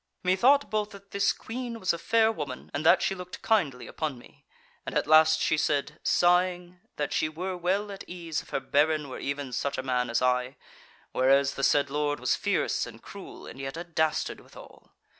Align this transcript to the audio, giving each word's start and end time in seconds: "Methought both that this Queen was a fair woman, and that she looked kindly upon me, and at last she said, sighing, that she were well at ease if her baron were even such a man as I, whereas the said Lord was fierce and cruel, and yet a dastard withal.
"Methought 0.23 0.71
both 0.71 0.89
that 0.89 1.11
this 1.11 1.31
Queen 1.31 1.79
was 1.79 1.93
a 1.93 1.99
fair 1.99 2.31
woman, 2.31 2.71
and 2.73 2.83
that 2.83 3.03
she 3.03 3.13
looked 3.13 3.43
kindly 3.43 3.85
upon 3.85 4.17
me, 4.17 4.47
and 4.83 4.97
at 4.97 5.05
last 5.05 5.39
she 5.39 5.57
said, 5.57 5.99
sighing, 6.01 6.79
that 6.95 7.13
she 7.13 7.29
were 7.29 7.55
well 7.55 7.91
at 7.91 8.03
ease 8.09 8.41
if 8.41 8.49
her 8.49 8.59
baron 8.59 9.09
were 9.09 9.19
even 9.19 9.53
such 9.53 9.77
a 9.77 9.83
man 9.83 10.09
as 10.09 10.19
I, 10.19 10.57
whereas 11.11 11.53
the 11.53 11.63
said 11.63 11.91
Lord 11.91 12.19
was 12.19 12.35
fierce 12.35 12.87
and 12.87 12.99
cruel, 12.99 13.45
and 13.45 13.59
yet 13.59 13.77
a 13.77 13.83
dastard 13.83 14.39
withal. 14.39 14.91